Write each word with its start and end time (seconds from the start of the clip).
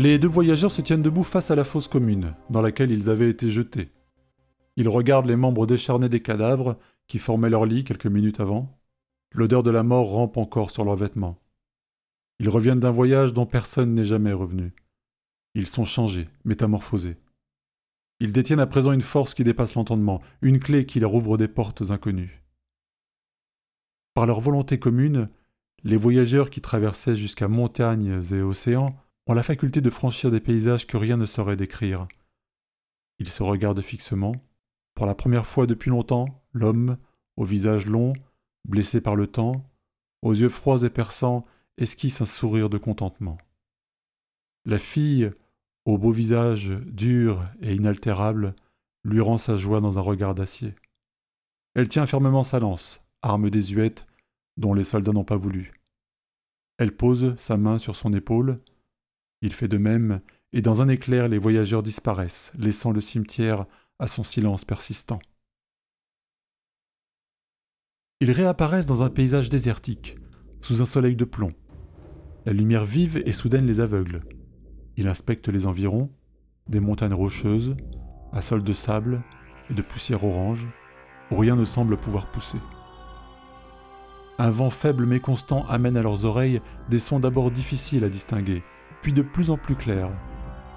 Les 0.00 0.20
deux 0.20 0.28
voyageurs 0.28 0.70
se 0.70 0.80
tiennent 0.80 1.02
debout 1.02 1.24
face 1.24 1.50
à 1.50 1.56
la 1.56 1.64
fosse 1.64 1.88
commune, 1.88 2.36
dans 2.50 2.62
laquelle 2.62 2.92
ils 2.92 3.10
avaient 3.10 3.30
été 3.30 3.50
jetés. 3.50 3.90
Ils 4.76 4.88
regardent 4.88 5.26
les 5.26 5.34
membres 5.34 5.66
décharnés 5.66 6.08
des 6.08 6.22
cadavres 6.22 6.78
qui 7.08 7.18
formaient 7.18 7.50
leur 7.50 7.66
lit 7.66 7.82
quelques 7.82 8.06
minutes 8.06 8.38
avant. 8.38 8.78
L'odeur 9.32 9.64
de 9.64 9.72
la 9.72 9.82
mort 9.82 10.10
rampe 10.10 10.36
encore 10.36 10.70
sur 10.70 10.84
leurs 10.84 10.94
vêtements. 10.94 11.40
Ils 12.38 12.48
reviennent 12.48 12.78
d'un 12.78 12.92
voyage 12.92 13.32
dont 13.32 13.44
personne 13.44 13.92
n'est 13.92 14.04
jamais 14.04 14.32
revenu. 14.32 14.72
Ils 15.54 15.66
sont 15.66 15.84
changés, 15.84 16.28
métamorphosés. 16.44 17.16
Ils 18.20 18.32
détiennent 18.32 18.60
à 18.60 18.68
présent 18.68 18.92
une 18.92 19.02
force 19.02 19.34
qui 19.34 19.42
dépasse 19.42 19.74
l'entendement, 19.74 20.22
une 20.42 20.60
clé 20.60 20.86
qui 20.86 21.00
leur 21.00 21.12
ouvre 21.12 21.36
des 21.36 21.48
portes 21.48 21.90
inconnues. 21.90 22.44
Par 24.14 24.26
leur 24.26 24.40
volonté 24.40 24.78
commune, 24.78 25.28
les 25.82 25.96
voyageurs 25.96 26.50
qui 26.50 26.60
traversaient 26.60 27.16
jusqu'à 27.16 27.48
montagnes 27.48 28.22
et 28.30 28.42
océans 28.42 28.94
ont 29.28 29.34
la 29.34 29.42
faculté 29.42 29.80
de 29.80 29.90
franchir 29.90 30.30
des 30.30 30.40
paysages 30.40 30.86
que 30.86 30.96
rien 30.96 31.16
ne 31.16 31.26
saurait 31.26 31.56
décrire. 31.56 32.08
Ils 33.18 33.28
se 33.28 33.42
regardent 33.42 33.82
fixement. 33.82 34.34
Pour 34.94 35.06
la 35.06 35.14
première 35.14 35.46
fois 35.46 35.66
depuis 35.66 35.90
longtemps, 35.90 36.42
l'homme, 36.52 36.96
au 37.36 37.44
visage 37.44 37.86
long, 37.86 38.14
blessé 38.64 39.00
par 39.00 39.16
le 39.16 39.26
temps, 39.26 39.70
aux 40.22 40.34
yeux 40.34 40.48
froids 40.48 40.82
et 40.82 40.90
perçants, 40.90 41.44
esquisse 41.76 42.20
un 42.20 42.26
sourire 42.26 42.70
de 42.70 42.78
contentement. 42.78 43.38
La 44.64 44.78
fille, 44.78 45.30
au 45.84 45.98
beau 45.98 46.10
visage 46.10 46.70
dur 46.86 47.44
et 47.60 47.74
inaltérable, 47.74 48.54
lui 49.04 49.20
rend 49.20 49.38
sa 49.38 49.56
joie 49.56 49.80
dans 49.80 49.98
un 49.98 50.02
regard 50.02 50.34
d'acier. 50.34 50.74
Elle 51.74 51.88
tient 51.88 52.06
fermement 52.06 52.42
sa 52.42 52.58
lance, 52.58 53.00
arme 53.22 53.50
désuète 53.50 54.06
dont 54.56 54.74
les 54.74 54.84
soldats 54.84 55.12
n'ont 55.12 55.24
pas 55.24 55.36
voulu. 55.36 55.70
Elle 56.78 56.96
pose 56.96 57.36
sa 57.38 57.56
main 57.56 57.78
sur 57.78 57.94
son 57.94 58.12
épaule. 58.12 58.60
Il 59.42 59.52
fait 59.52 59.68
de 59.68 59.78
même, 59.78 60.20
et 60.52 60.62
dans 60.62 60.82
un 60.82 60.88
éclair 60.88 61.28
les 61.28 61.38
voyageurs 61.38 61.82
disparaissent, 61.82 62.52
laissant 62.58 62.90
le 62.90 63.00
cimetière 63.00 63.66
à 63.98 64.08
son 64.08 64.22
silence 64.22 64.64
persistant. 64.64 65.20
Ils 68.20 68.32
réapparaissent 68.32 68.86
dans 68.86 69.02
un 69.02 69.10
paysage 69.10 69.48
désertique, 69.48 70.16
sous 70.60 70.82
un 70.82 70.86
soleil 70.86 71.14
de 71.14 71.24
plomb. 71.24 71.52
La 72.46 72.52
lumière 72.52 72.84
vive 72.84 73.22
et 73.24 73.32
soudaine 73.32 73.66
les 73.66 73.80
aveugle. 73.80 74.20
Il 74.96 75.06
inspecte 75.06 75.48
les 75.48 75.66
environs, 75.66 76.10
des 76.68 76.80
montagnes 76.80 77.14
rocheuses, 77.14 77.76
à 78.32 78.42
sol 78.42 78.64
de 78.64 78.72
sable 78.72 79.22
et 79.70 79.74
de 79.74 79.82
poussière 79.82 80.24
orange, 80.24 80.66
où 81.30 81.36
rien 81.36 81.54
ne 81.54 81.64
semble 81.64 81.96
pouvoir 81.96 82.30
pousser. 82.30 82.58
Un 84.38 84.50
vent 84.50 84.70
faible 84.70 85.06
mais 85.06 85.20
constant 85.20 85.66
amène 85.66 85.96
à 85.96 86.02
leurs 86.02 86.24
oreilles 86.24 86.60
des 86.88 86.98
sons 86.98 87.20
d'abord 87.20 87.50
difficiles 87.50 88.04
à 88.04 88.08
distinguer, 88.08 88.62
puis 89.02 89.12
de 89.12 89.22
plus 89.22 89.50
en 89.50 89.56
plus 89.56 89.74
clairs. 89.74 90.10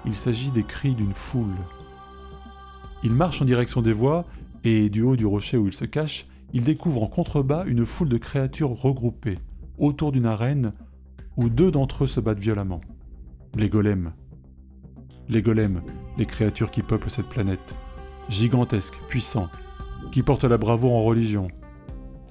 Il 0.04 0.14
s'agit 0.14 0.50
des 0.50 0.64
cris 0.64 0.94
d'une 0.94 1.14
foule. 1.14 1.54
Ils 3.02 3.14
marchent 3.14 3.42
en 3.42 3.46
direction 3.46 3.82
des 3.82 3.92
voies, 3.92 4.24
et 4.64 4.90
du 4.90 5.02
haut 5.02 5.16
du 5.16 5.26
rocher 5.26 5.56
où 5.56 5.66
ils 5.66 5.72
se 5.72 5.84
cachent, 5.84 6.26
ils 6.52 6.64
découvrent 6.64 7.02
en 7.02 7.08
contrebas 7.08 7.64
une 7.66 7.86
foule 7.86 8.08
de 8.08 8.18
créatures 8.18 8.70
regroupées, 8.70 9.38
autour 9.78 10.12
d'une 10.12 10.26
arène 10.26 10.72
où 11.36 11.48
deux 11.48 11.70
d'entre 11.70 12.04
eux 12.04 12.08
se 12.08 12.20
battent 12.20 12.38
violemment 12.38 12.80
les 13.54 13.68
golems. 13.68 14.12
Les 15.28 15.42
golems, 15.42 15.82
les 16.16 16.26
créatures 16.26 16.70
qui 16.70 16.82
peuplent 16.82 17.10
cette 17.10 17.28
planète, 17.28 17.74
gigantesques, 18.28 18.98
puissants, 19.08 19.48
qui 20.10 20.22
portent 20.22 20.44
la 20.44 20.58
bravoure 20.58 20.94
en 20.94 21.04
religion. 21.04 21.48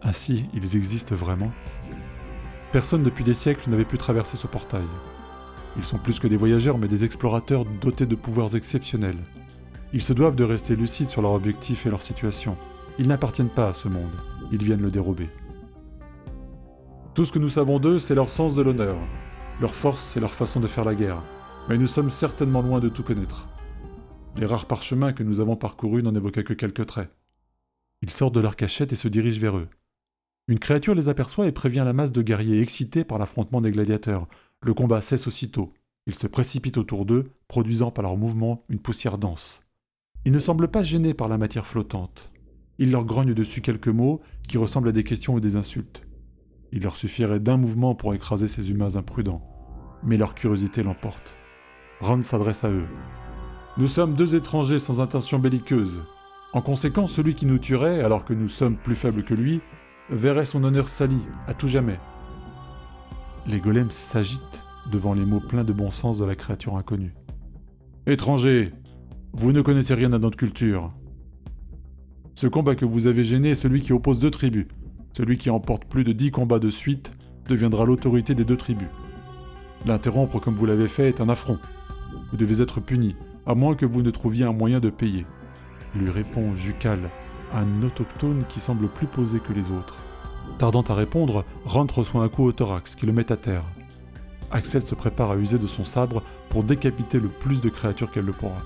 Ainsi, 0.04 0.48
ils 0.54 0.76
existent 0.76 1.16
vraiment 1.16 1.52
Personne 2.72 3.04
depuis 3.04 3.24
des 3.24 3.34
siècles 3.34 3.70
n'avait 3.70 3.86
pu 3.86 3.98
traverser 3.98 4.38
ce 4.38 4.48
portail. 4.48 4.88
Ils 5.78 5.86
sont 5.86 5.98
plus 5.98 6.20
que 6.20 6.28
des 6.28 6.38
voyageurs, 6.38 6.78
mais 6.78 6.88
des 6.88 7.06
explorateurs 7.06 7.66
dotés 7.66 8.06
de 8.06 8.16
pouvoirs 8.16 8.56
exceptionnels. 8.56 9.20
Ils 9.94 10.04
se 10.04 10.14
doivent 10.14 10.36
de 10.36 10.44
rester 10.44 10.76
lucides 10.76 11.10
sur 11.10 11.22
leur 11.22 11.32
objectif 11.32 11.86
et 11.86 11.90
leur 11.90 12.02
situation. 12.02 12.58
Ils 13.00 13.08
n'appartiennent 13.08 13.50
pas 13.50 13.70
à 13.70 13.74
ce 13.74 13.88
monde, 13.88 14.12
ils 14.52 14.64
viennent 14.64 14.82
le 14.82 14.92
dérober. 14.92 15.30
Tout 17.14 17.26
ce 17.26 17.32
que 17.32 17.40
nous 17.40 17.50
savons 17.50 17.80
d'eux, 17.80 18.00
c'est 18.00 18.16
leur 18.16 18.30
sens 18.30 18.56
de 18.56 18.62
l'honneur, 18.62 18.98
leur 19.60 19.76
force 19.76 20.16
et 20.16 20.20
leur 20.20 20.34
façon 20.34 20.60
de 20.60 20.68
faire 20.68 20.86
la 20.86 20.96
guerre, 20.96 21.24
mais 21.68 21.78
nous 21.78 21.88
sommes 21.88 22.10
certainement 22.10 22.62
loin 22.62 22.80
de 22.80 22.90
tout 22.90 23.04
connaître. 23.04 23.48
Les 24.38 24.46
rares 24.46 24.66
parchemins 24.66 25.12
que 25.12 25.24
nous 25.24 25.42
avons 25.42 25.58
parcourus 25.58 26.04
n'en 26.04 26.16
évoquaient 26.16 26.44
que 26.44 26.54
quelques 26.54 26.86
traits. 26.86 27.10
Ils 28.02 28.10
sortent 28.10 28.36
de 28.36 28.40
leur 28.40 28.56
cachette 28.56 28.94
et 28.94 28.96
se 28.96 29.08
dirigent 29.08 29.42
vers 29.42 29.58
eux. 29.58 29.68
Une 30.48 30.60
créature 30.60 30.96
les 30.96 31.10
aperçoit 31.10 31.48
et 31.48 31.52
prévient 31.52 31.84
la 31.86 31.94
masse 31.94 32.12
de 32.12 32.22
guerriers 32.22 32.62
excités 32.62 33.04
par 33.04 33.20
l'affrontement 33.20 33.62
des 33.62 33.72
gladiateurs. 33.72 34.28
Le 34.64 34.74
combat 34.74 35.02
cesse 35.02 35.28
aussitôt. 35.28 35.74
Ils 36.08 36.16
se 36.16 36.28
précipitent 36.28 36.78
autour 36.78 37.06
d'eux, 37.06 37.32
produisant 37.48 37.92
par 37.92 38.04
leurs 38.04 38.18
mouvements 38.18 38.64
une 38.70 38.80
poussière 38.80 39.18
dense. 39.18 39.62
Ils 40.26 40.32
ne 40.32 40.40
semblent 40.40 40.70
pas 40.70 40.84
gênés 40.84 41.14
par 41.14 41.28
la 41.28 41.38
matière 41.38 41.66
flottante. 41.66 42.32
Ils 42.78 42.92
leur 42.92 43.06
grognent 43.06 43.34
dessus 43.34 43.62
quelques 43.62 43.88
mots 43.88 44.22
qui 44.48 44.58
ressemblent 44.58 44.90
à 44.90 44.94
des 44.94 45.04
questions 45.04 45.36
ou 45.36 45.40
des 45.40 45.56
insultes. 45.56 46.04
Il 46.72 46.84
leur 46.84 46.96
suffirait 46.96 47.40
d'un 47.40 47.58
mouvement 47.58 47.96
pour 47.96 48.14
écraser 48.14 48.48
ces 48.48 48.72
humains 48.72 48.96
imprudents 48.96 49.52
mais 50.04 50.18
leur 50.18 50.36
curiosité 50.36 50.84
l'emporte. 50.84 51.36
Ron 52.00 52.24
s'adresse 52.24 52.64
à 52.64 52.70
eux. 52.70 52.88
Nous 53.78 53.88
sommes 53.88 54.16
deux 54.16 54.36
étrangers 54.36 54.80
sans 54.80 55.00
intention 55.00 55.40
belliqueuse. 55.40 56.02
En 56.54 56.62
conséquence, 56.62 57.14
celui 57.14 57.36
qui 57.36 57.46
nous 57.46 57.60
tuerait, 57.60 58.04
alors 58.04 58.26
que 58.26 58.34
nous 58.34 58.50
sommes 58.50 58.76
plus 58.76 58.96
faibles 58.96 59.24
que 59.24 59.34
lui, 59.34 59.62
verrait 60.10 60.46
son 60.46 60.64
honneur 60.64 60.90
sali, 60.90 61.20
à 61.48 61.54
tout 61.54 61.68
jamais. 61.68 62.00
Les 63.48 63.60
golems 63.60 63.90
s'agitent 63.90 64.64
devant 64.92 65.14
les 65.14 65.26
mots 65.26 65.40
pleins 65.40 65.64
de 65.64 65.74
bon 65.74 65.90
sens 65.90 66.20
de 66.20 66.26
la 66.26 66.36
créature 66.36 66.78
inconnue. 66.78 67.14
Étranger, 68.06 68.72
vous 69.34 69.52
ne 69.52 69.62
connaissez 69.62 69.96
rien 69.96 70.14
à 70.14 70.20
notre 70.20 70.38
culture. 70.38 70.94
Ce 72.36 72.48
combat 72.48 72.76
que 72.76 72.86
vous 72.86 73.08
avez 73.08 73.24
gêné 73.24 73.52
est 73.52 73.56
celui 73.56 73.82
qui 73.82 73.94
oppose 73.94 74.20
deux 74.20 74.32
tribus. 74.32 74.68
Celui 75.14 75.38
qui 75.38 75.50
emporte 75.50 75.86
plus 75.86 76.04
de 76.04 76.14
dix 76.14 76.32
combats 76.32 76.60
de 76.60 76.70
suite 76.70 77.14
deviendra 77.48 77.86
l'autorité 77.86 78.36
des 78.36 78.46
deux 78.46 78.58
tribus. 78.58 78.88
L'interrompre 79.86 80.40
comme 80.40 80.56
vous 80.56 80.66
l'avez 80.68 80.88
fait 80.88 81.10
est 81.10 81.22
un 81.22 81.30
affront. 81.30 81.58
Vous 82.30 82.38
devez 82.38 82.62
être 82.62 82.80
puni, 82.80 83.16
à 83.46 83.56
moins 83.56 83.76
que 83.76 83.86
vous 83.86 84.04
ne 84.04 84.12
trouviez 84.12 84.46
un 84.46 84.54
moyen 84.54 84.80
de 84.80 84.90
payer. 84.90 85.26
Lui 85.96 86.12
répond 86.12 86.56
Jucal, 86.56 87.10
un 87.54 87.82
autochtone 87.82 88.44
qui 88.48 88.60
semble 88.60 88.88
plus 88.88 89.08
posé 89.08 89.40
que 89.40 89.54
les 89.54 89.72
autres. 89.72 90.00
Tardant 90.62 90.84
à 90.84 90.94
répondre, 90.94 91.44
rentre 91.66 91.98
reçoit 91.98 92.22
un 92.22 92.30
coup 92.30 92.44
au 92.44 92.52
thorax 92.52 92.96
qui 92.96 93.08
le 93.08 93.14
met 93.14 93.32
à 93.32 93.36
terre. 93.36 93.66
Axel 94.52 94.84
se 94.84 94.94
prépare 94.94 95.32
à 95.32 95.36
user 95.36 95.58
de 95.58 95.66
son 95.66 95.84
sabre 95.84 96.22
pour 96.52 96.64
décapiter 96.64 97.20
le 97.20 97.30
plus 97.30 97.62
de 97.62 97.70
créatures 97.70 98.12
qu'elle 98.12 98.26
le 98.26 98.32
pourra. 98.32 98.62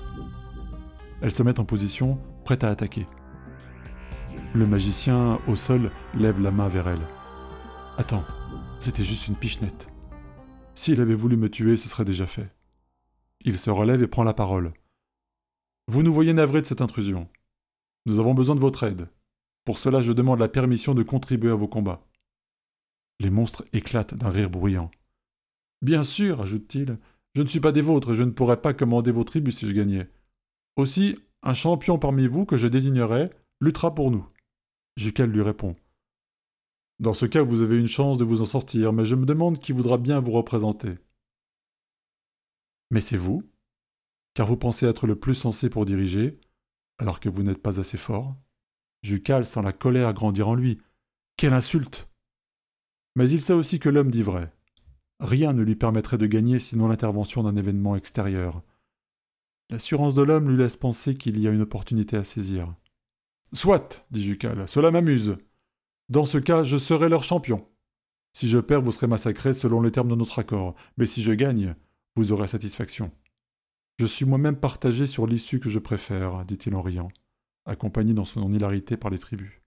Elle 1.22 1.32
se 1.32 1.42
met 1.42 1.58
en 1.58 1.64
position, 1.64 2.18
prête 2.44 2.64
à 2.64 2.68
attaquer. 2.68 3.06
Le 4.52 4.66
magicien, 4.66 5.40
au 5.48 5.56
sol, 5.56 5.90
lève 6.12 6.38
la 6.38 6.50
main 6.50 6.68
vers 6.68 6.86
elle. 6.86 7.00
Attends, 7.96 8.24
c'était 8.78 9.02
juste 9.02 9.28
une 9.28 9.36
pichenette. 9.36 9.86
S'il 10.74 11.00
avait 11.00 11.14
voulu 11.14 11.38
me 11.38 11.48
tuer, 11.48 11.78
ce 11.78 11.88
serait 11.88 12.04
déjà 12.04 12.26
fait. 12.26 12.54
Il 13.40 13.58
se 13.58 13.70
relève 13.70 14.02
et 14.02 14.06
prend 14.06 14.22
la 14.22 14.34
parole. 14.34 14.74
Vous 15.88 16.02
nous 16.02 16.12
voyez 16.12 16.34
navrés 16.34 16.60
de 16.60 16.66
cette 16.66 16.82
intrusion. 16.82 17.26
Nous 18.04 18.20
avons 18.20 18.34
besoin 18.34 18.54
de 18.54 18.60
votre 18.60 18.82
aide. 18.82 19.08
Pour 19.66 19.78
cela, 19.78 20.00
je 20.00 20.12
demande 20.12 20.38
la 20.38 20.48
permission 20.48 20.94
de 20.94 21.02
contribuer 21.02 21.50
à 21.50 21.56
vos 21.56 21.66
combats. 21.66 22.06
Les 23.18 23.30
monstres 23.30 23.64
éclatent 23.72 24.14
d'un 24.14 24.30
rire 24.30 24.48
bruyant. 24.48 24.92
Bien 25.82 26.04
sûr, 26.04 26.40
ajoute-t-il, 26.40 26.98
je 27.34 27.42
ne 27.42 27.48
suis 27.48 27.58
pas 27.58 27.72
des 27.72 27.82
vôtres 27.82 28.12
et 28.12 28.14
je 28.14 28.22
ne 28.22 28.30
pourrais 28.30 28.60
pas 28.60 28.74
commander 28.74 29.10
vos 29.10 29.24
tribus 29.24 29.58
si 29.58 29.66
je 29.66 29.74
gagnais. 29.74 30.08
Aussi, 30.76 31.18
un 31.42 31.52
champion 31.52 31.98
parmi 31.98 32.28
vous 32.28 32.46
que 32.46 32.56
je 32.56 32.68
désignerai 32.68 33.28
luttera 33.60 33.92
pour 33.92 34.12
nous. 34.12 34.28
Jucal 34.96 35.30
lui 35.30 35.42
répond. 35.42 35.74
Dans 37.00 37.12
ce 37.12 37.26
cas, 37.26 37.42
vous 37.42 37.60
avez 37.60 37.76
une 37.76 37.88
chance 37.88 38.18
de 38.18 38.24
vous 38.24 38.42
en 38.42 38.46
sortir, 38.46 38.92
mais 38.92 39.04
je 39.04 39.16
me 39.16 39.26
demande 39.26 39.58
qui 39.58 39.72
voudra 39.72 39.98
bien 39.98 40.20
vous 40.20 40.30
représenter. 40.30 40.94
Mais 42.92 43.00
c'est 43.00 43.16
vous 43.16 43.42
Car 44.34 44.46
vous 44.46 44.56
pensez 44.56 44.86
être 44.86 45.08
le 45.08 45.18
plus 45.18 45.34
sensé 45.34 45.68
pour 45.68 45.86
diriger, 45.86 46.38
alors 46.98 47.18
que 47.18 47.28
vous 47.28 47.42
n'êtes 47.42 47.60
pas 47.60 47.80
assez 47.80 47.98
fort 47.98 48.36
Jucal 49.06 49.44
sent 49.44 49.62
la 49.62 49.72
colère 49.72 50.12
grandir 50.12 50.48
en 50.48 50.54
lui. 50.56 50.78
Quelle 51.36 51.52
insulte 51.52 52.08
Mais 53.14 53.30
il 53.30 53.40
sait 53.40 53.52
aussi 53.52 53.78
que 53.78 53.88
l'homme 53.88 54.10
dit 54.10 54.22
vrai. 54.22 54.52
Rien 55.20 55.52
ne 55.52 55.62
lui 55.62 55.76
permettrait 55.76 56.18
de 56.18 56.26
gagner 56.26 56.58
sinon 56.58 56.88
l'intervention 56.88 57.44
d'un 57.44 57.54
événement 57.54 57.94
extérieur. 57.94 58.62
L'assurance 59.70 60.14
de 60.14 60.22
l'homme 60.22 60.50
lui 60.50 60.56
laisse 60.56 60.76
penser 60.76 61.14
qu'il 61.14 61.40
y 61.40 61.46
a 61.46 61.52
une 61.52 61.62
opportunité 61.62 62.16
à 62.16 62.24
saisir. 62.24 62.74
Soit, 63.52 64.04
dit 64.10 64.22
Jucal, 64.22 64.66
cela 64.66 64.90
m'amuse. 64.90 65.36
Dans 66.08 66.24
ce 66.24 66.38
cas, 66.38 66.64
je 66.64 66.76
serai 66.76 67.08
leur 67.08 67.22
champion. 67.22 67.64
Si 68.32 68.48
je 68.48 68.58
perds, 68.58 68.82
vous 68.82 68.92
serez 68.92 69.06
massacrés 69.06 69.54
selon 69.54 69.80
les 69.80 69.92
termes 69.92 70.10
de 70.10 70.16
notre 70.16 70.40
accord, 70.40 70.74
mais 70.96 71.06
si 71.06 71.22
je 71.22 71.32
gagne, 71.32 71.76
vous 72.16 72.32
aurez 72.32 72.48
satisfaction. 72.48 73.12
Je 74.00 74.06
suis 74.06 74.24
moi-même 74.24 74.56
partagé 74.56 75.06
sur 75.06 75.28
l'issue 75.28 75.60
que 75.60 75.70
je 75.70 75.78
préfère, 75.78 76.44
dit-il 76.44 76.74
en 76.74 76.82
riant, 76.82 77.08
accompagné 77.66 78.14
dans 78.14 78.24
son 78.24 78.52
hilarité 78.52 78.96
par 78.96 79.10
les 79.10 79.18
tribus. 79.18 79.60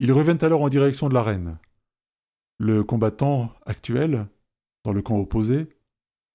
Ils 0.00 0.12
reviennent 0.12 0.42
alors 0.42 0.62
en 0.62 0.68
direction 0.68 1.08
de 1.08 1.14
l'arène. 1.14 1.58
Le 2.58 2.82
combattant 2.82 3.52
actuel, 3.66 4.26
dans 4.84 4.92
le 4.92 5.02
camp 5.02 5.18
opposé, 5.18 5.68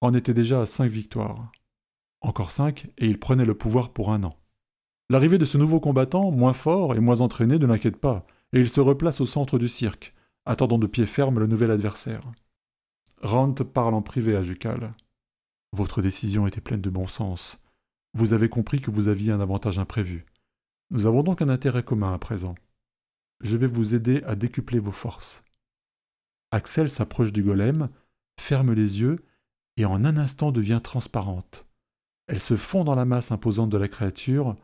en 0.00 0.14
était 0.14 0.34
déjà 0.34 0.62
à 0.62 0.66
cinq 0.66 0.90
victoires. 0.90 1.52
Encore 2.20 2.50
cinq, 2.50 2.86
et 2.98 3.06
il 3.06 3.18
prenait 3.18 3.44
le 3.44 3.54
pouvoir 3.54 3.92
pour 3.92 4.12
un 4.12 4.24
an. 4.24 4.38
L'arrivée 5.08 5.38
de 5.38 5.44
ce 5.44 5.58
nouveau 5.58 5.80
combattant, 5.80 6.30
moins 6.30 6.52
fort 6.52 6.94
et 6.94 7.00
moins 7.00 7.20
entraîné, 7.20 7.58
ne 7.58 7.66
l'inquiète 7.66 7.98
pas, 7.98 8.26
et 8.52 8.60
il 8.60 8.68
se 8.68 8.80
replace 8.80 9.20
au 9.20 9.26
centre 9.26 9.58
du 9.58 9.68
cirque, 9.68 10.14
attendant 10.44 10.78
de 10.78 10.86
pied 10.86 11.06
ferme 11.06 11.38
le 11.38 11.46
nouvel 11.46 11.70
adversaire. 11.70 12.22
Rand 13.22 13.54
parle 13.54 13.94
en 13.94 14.02
privé 14.02 14.36
à 14.36 14.42
Jucal. 14.42 14.94
Votre 15.72 16.02
décision 16.02 16.46
était 16.46 16.60
pleine 16.60 16.80
de 16.80 16.90
bon 16.90 17.06
sens. 17.06 17.58
Vous 18.14 18.32
avez 18.32 18.48
compris 18.48 18.80
que 18.80 18.90
vous 18.90 19.08
aviez 19.08 19.32
un 19.32 19.40
avantage 19.40 19.78
imprévu. 19.78 20.26
Nous 20.90 21.06
avons 21.06 21.22
donc 21.22 21.42
un 21.42 21.48
intérêt 21.48 21.82
commun 21.82 22.12
à 22.12 22.18
présent. 22.18 22.54
Je 23.40 23.56
vais 23.56 23.66
vous 23.66 23.94
aider 23.94 24.22
à 24.24 24.36
décupler 24.36 24.78
vos 24.78 24.92
forces. 24.92 25.42
Axel 26.52 26.88
s'approche 26.88 27.32
du 27.32 27.42
golem, 27.42 27.88
ferme 28.38 28.72
les 28.72 29.00
yeux 29.00 29.16
et 29.76 29.84
en 29.84 30.04
un 30.04 30.16
instant 30.16 30.52
devient 30.52 30.80
transparente. 30.82 31.66
Elle 32.28 32.40
se 32.40 32.56
fond 32.56 32.84
dans 32.84 32.94
la 32.94 33.04
masse 33.04 33.30
imposante 33.30 33.70
de 33.70 33.78
la 33.78 33.88
créature, 33.88 34.56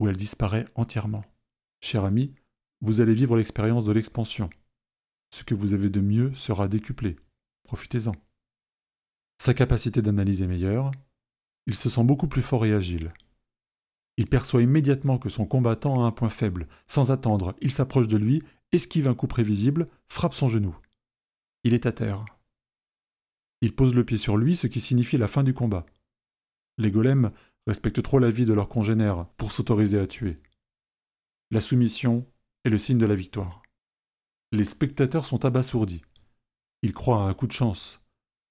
où 0.00 0.08
elle 0.08 0.16
disparaît 0.16 0.64
entièrement. 0.74 1.24
Cher 1.80 2.04
ami, 2.04 2.34
vous 2.80 3.00
allez 3.00 3.14
vivre 3.14 3.36
l'expérience 3.36 3.84
de 3.84 3.92
l'expansion. 3.92 4.50
Ce 5.30 5.44
que 5.44 5.54
vous 5.54 5.74
avez 5.74 5.90
de 5.90 6.00
mieux 6.00 6.34
sera 6.34 6.68
décuplé. 6.68 7.16
Profitez-en. 7.64 8.12
Sa 9.38 9.54
capacité 9.54 10.02
d'analyse 10.02 10.42
est 10.42 10.46
meilleure. 10.46 10.92
Il 11.66 11.74
se 11.74 11.88
sent 11.88 12.04
beaucoup 12.04 12.28
plus 12.28 12.42
fort 12.42 12.64
et 12.64 12.72
agile. 12.72 13.10
Il 14.16 14.26
perçoit 14.26 14.62
immédiatement 14.62 15.18
que 15.18 15.28
son 15.28 15.44
combattant 15.44 16.02
a 16.02 16.06
un 16.06 16.12
point 16.12 16.28
faible. 16.28 16.68
Sans 16.86 17.10
attendre, 17.10 17.54
il 17.60 17.72
s'approche 17.72 18.08
de 18.08 18.16
lui, 18.16 18.42
esquive 18.72 19.08
un 19.08 19.14
coup 19.14 19.26
prévisible, 19.26 19.88
frappe 20.08 20.34
son 20.34 20.48
genou. 20.48 20.76
Il 21.64 21.74
est 21.74 21.86
à 21.86 21.92
terre. 21.92 22.24
Il 23.60 23.74
pose 23.74 23.94
le 23.94 24.04
pied 24.04 24.18
sur 24.18 24.36
lui, 24.36 24.56
ce 24.56 24.66
qui 24.66 24.80
signifie 24.80 25.18
la 25.18 25.28
fin 25.28 25.42
du 25.42 25.54
combat. 25.54 25.86
Les 26.78 26.90
golems 26.90 27.32
respectent 27.66 28.02
trop 28.02 28.18
la 28.18 28.30
vie 28.30 28.46
de 28.46 28.52
leurs 28.52 28.68
congénères 28.68 29.26
pour 29.36 29.52
s'autoriser 29.52 29.98
à 29.98 30.06
tuer. 30.06 30.38
La 31.50 31.60
soumission 31.60 32.26
est 32.64 32.70
le 32.70 32.78
signe 32.78 32.98
de 32.98 33.06
la 33.06 33.14
victoire. 33.14 33.62
Les 34.52 34.64
spectateurs 34.64 35.24
sont 35.24 35.44
abasourdis. 35.44 36.02
Ils 36.82 36.92
croient 36.92 37.24
à 37.24 37.28
un 37.28 37.34
coup 37.34 37.46
de 37.46 37.52
chance. 37.52 38.00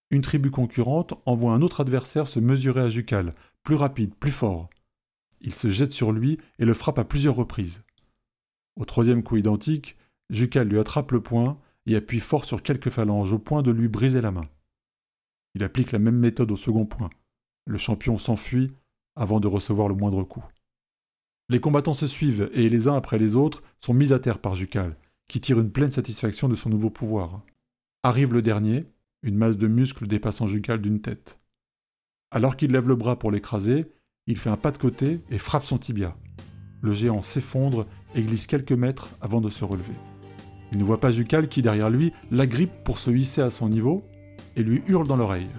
Une 0.10 0.22
tribu 0.22 0.52
concurrente 0.52 1.14
envoie 1.26 1.54
un 1.54 1.62
autre 1.62 1.82
adversaire 1.82 2.28
se 2.28 2.40
mesurer 2.40 2.82
à 2.82 2.90
Jucal, 2.90 3.36
plus 3.64 3.76
rapide, 3.76 4.16
plus 4.16 4.32
fort. 4.32 4.70
Il 5.44 5.54
se 5.54 5.68
jette 5.68 5.92
sur 5.92 6.12
lui 6.12 6.38
et 6.58 6.66
le 6.66 6.74
frappe 6.74 6.98
à 6.98 7.04
plusieurs 7.04 7.36
reprises. 7.36 7.84
Au 8.76 8.86
troisième 8.86 9.24
coup 9.24 9.38
identique, 9.38 9.98
Jucal 10.30 10.68
lui 10.68 10.80
attrape 10.80 11.12
le 11.12 11.22
poing 11.22 11.60
et 11.86 11.96
appuie 11.96 12.22
fort 12.22 12.46
sur 12.46 12.64
quelques 12.64 12.90
phalanges 12.90 13.34
au 13.34 13.40
point 13.40 13.62
de 13.62 13.72
lui 13.72 13.90
briser 13.90 14.22
la 14.22 14.32
main. 14.32 14.46
Il 15.54 15.64
applique 15.64 15.92
la 15.92 16.00
même 16.00 16.18
méthode 16.18 16.52
au 16.52 16.58
second 16.58 16.86
point. 16.86 17.10
Le 17.66 17.78
champion 17.78 18.18
s'enfuit 18.18 18.72
avant 19.16 19.40
de 19.40 19.48
recevoir 19.48 19.90
le 19.90 19.96
moindre 19.96 20.24
coup. 20.24 20.44
Les 21.50 21.60
combattants 21.60 21.94
se 21.94 22.08
suivent 22.08 22.50
et 22.54 22.70
les 22.70 22.88
uns 22.88 22.96
après 22.96 23.20
les 23.20 23.36
autres 23.36 23.62
sont 23.82 23.94
mis 23.94 24.14
à 24.14 24.20
terre 24.20 24.40
par 24.40 24.56
Jucal, 24.56 24.98
qui 25.28 25.42
tire 25.42 25.60
une 25.60 25.72
pleine 25.72 25.92
satisfaction 25.92 26.48
de 26.48 26.56
son 26.56 26.70
nouveau 26.70 26.90
pouvoir. 26.90 27.42
Arrive 28.02 28.34
le 28.34 28.42
dernier, 28.42 28.88
une 29.22 29.38
masse 29.38 29.58
de 29.58 29.68
muscles 29.68 30.08
dépassant 30.08 30.48
Jucal 30.48 30.82
d'une 30.82 31.02
tête. 31.02 31.40
Alors 32.32 32.56
qu'il 32.56 32.72
lève 32.72 32.88
le 32.88 32.96
bras 32.96 33.20
pour 33.20 33.30
l'écraser, 33.30 33.92
il 34.28 34.38
fait 34.38 34.50
un 34.50 34.58
pas 34.58 34.72
de 34.72 34.78
côté 34.78 35.22
et 35.30 35.38
frappe 35.38 35.64
son 35.64 35.78
tibia. 35.78 36.16
Le 36.82 36.92
géant 36.92 37.22
s'effondre 37.22 37.86
et 38.16 38.22
glisse 38.22 38.48
quelques 38.48 38.72
mètres 38.72 39.10
avant 39.22 39.42
de 39.42 39.50
se 39.50 39.66
relever. 39.66 39.94
Il 40.72 40.78
ne 40.78 40.84
voit 40.84 41.00
pas 41.00 41.12
Jucal 41.12 41.48
qui, 41.48 41.62
derrière 41.62 41.90
lui, 41.90 42.14
l'agrippe 42.32 42.84
pour 42.84 42.98
se 42.98 43.12
hisser 43.12 43.42
à 43.42 43.50
son 43.50 43.70
niveau 43.70 44.04
et 44.56 44.64
lui 44.64 44.82
hurle 44.88 45.08
dans 45.08 45.18
l'oreille. 45.18 45.50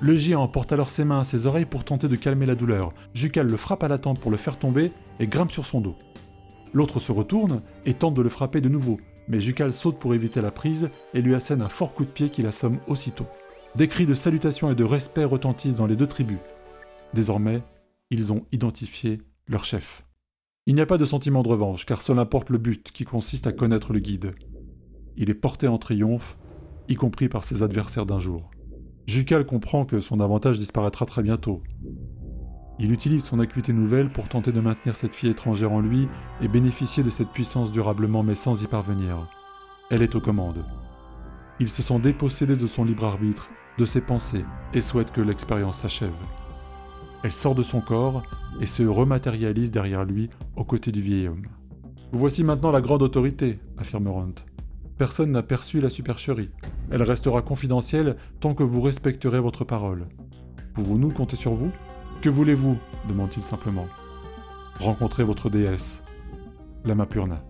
Le 0.00 0.16
géant 0.16 0.48
porte 0.48 0.72
alors 0.72 0.88
ses 0.88 1.04
mains 1.04 1.20
à 1.20 1.24
ses 1.24 1.46
oreilles 1.46 1.66
pour 1.66 1.84
tenter 1.84 2.08
de 2.08 2.16
calmer 2.16 2.46
la 2.46 2.54
douleur. 2.54 2.90
Jucal 3.12 3.46
le 3.46 3.56
frappe 3.56 3.82
à 3.82 3.88
la 3.88 3.98
tempe 3.98 4.18
pour 4.18 4.30
le 4.30 4.38
faire 4.38 4.58
tomber 4.58 4.92
et 5.18 5.26
grimpe 5.26 5.50
sur 5.50 5.66
son 5.66 5.80
dos. 5.80 5.96
L'autre 6.72 7.00
se 7.00 7.12
retourne 7.12 7.60
et 7.84 7.94
tente 7.94 8.14
de 8.14 8.22
le 8.22 8.28
frapper 8.28 8.60
de 8.60 8.68
nouveau, 8.68 8.96
mais 9.28 9.40
Jucal 9.40 9.72
saute 9.72 9.98
pour 9.98 10.14
éviter 10.14 10.40
la 10.40 10.50
prise 10.50 10.90
et 11.12 11.20
lui 11.20 11.34
assène 11.34 11.62
un 11.62 11.68
fort 11.68 11.92
coup 11.92 12.04
de 12.04 12.10
pied 12.10 12.30
qui 12.30 12.42
l'assomme 12.42 12.78
aussitôt. 12.86 13.26
Des 13.76 13.88
cris 13.88 14.06
de 14.06 14.14
salutation 14.14 14.70
et 14.70 14.74
de 14.74 14.84
respect 14.84 15.24
retentissent 15.24 15.76
dans 15.76 15.86
les 15.86 15.96
deux 15.96 16.06
tribus. 16.06 16.38
Désormais, 17.12 17.62
ils 18.10 18.32
ont 18.32 18.46
identifié 18.52 19.22
leur 19.46 19.64
chef. 19.64 20.04
Il 20.66 20.74
n'y 20.74 20.80
a 20.80 20.86
pas 20.86 20.98
de 20.98 21.04
sentiment 21.04 21.42
de 21.42 21.48
revanche, 21.48 21.86
car 21.86 22.02
seul 22.02 22.18
importe 22.18 22.50
le 22.50 22.58
but 22.58 22.92
qui 22.92 23.04
consiste 23.04 23.46
à 23.46 23.52
connaître 23.52 23.92
le 23.92 24.00
guide. 24.00 24.34
Il 25.16 25.30
est 25.30 25.34
porté 25.34 25.68
en 25.68 25.78
triomphe 25.78 26.36
y 26.88 26.96
compris 26.96 27.28
par 27.28 27.44
ses 27.44 27.62
adversaires 27.62 28.06
d'un 28.06 28.18
jour. 28.18 28.50
Jucal 29.06 29.46
comprend 29.46 29.84
que 29.84 30.00
son 30.00 30.20
avantage 30.20 30.58
disparaîtra 30.58 31.06
très 31.06 31.22
bientôt. 31.22 31.62
Il 32.78 32.92
utilise 32.92 33.24
son 33.24 33.38
acuité 33.40 33.72
nouvelle 33.72 34.10
pour 34.10 34.28
tenter 34.28 34.52
de 34.52 34.60
maintenir 34.60 34.96
cette 34.96 35.14
fille 35.14 35.30
étrangère 35.30 35.72
en 35.72 35.80
lui 35.80 36.08
et 36.40 36.48
bénéficier 36.48 37.02
de 37.02 37.10
cette 37.10 37.30
puissance 37.30 37.70
durablement 37.70 38.22
mais 38.22 38.34
sans 38.34 38.62
y 38.62 38.66
parvenir. 38.66 39.28
Elle 39.90 40.02
est 40.02 40.14
aux 40.14 40.20
commandes. 40.20 40.64
Il 41.58 41.68
se 41.68 41.82
sent 41.82 41.98
dépossédé 41.98 42.56
de 42.56 42.66
son 42.66 42.84
libre 42.84 43.04
arbitre, 43.04 43.50
de 43.78 43.84
ses 43.84 44.00
pensées, 44.00 44.44
et 44.72 44.80
souhaite 44.80 45.12
que 45.12 45.20
l'expérience 45.20 45.78
s'achève. 45.78 46.14
Elle 47.22 47.32
sort 47.32 47.54
de 47.54 47.62
son 47.62 47.80
corps 47.80 48.22
et 48.60 48.66
se 48.66 48.82
rematérialise 48.82 49.70
derrière 49.70 50.04
lui 50.04 50.30
aux 50.56 50.64
côtés 50.64 50.92
du 50.92 51.02
vieil 51.02 51.28
homme. 51.28 51.46
Vous 52.12 52.18
voici 52.18 52.42
maintenant 52.44 52.70
la 52.70 52.80
grande 52.80 53.02
autorité, 53.02 53.60
affirme 53.78 54.08
Runt. 54.08 54.34
Personne 54.98 55.30
n'a 55.30 55.42
perçu 55.42 55.80
la 55.80 55.90
supercherie. 55.90 56.50
Elle 56.90 57.02
restera 57.02 57.42
confidentielle 57.42 58.16
tant 58.40 58.54
que 58.54 58.62
vous 58.62 58.80
respecterez 58.82 59.40
votre 59.40 59.64
parole. 59.64 60.06
Pouvons-nous 60.74 61.10
compter 61.10 61.36
sur 61.36 61.54
vous 61.54 61.70
Que 62.20 62.28
voulez-vous? 62.28 62.76
demande-t-il 63.08 63.44
simplement. 63.44 63.86
Rencontrer 64.78 65.24
votre 65.24 65.50
déesse, 65.50 66.02
la 66.84 66.94
Mapurna. 66.94 67.42